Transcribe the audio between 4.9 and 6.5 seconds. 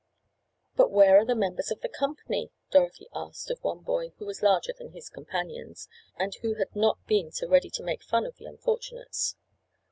his companions, and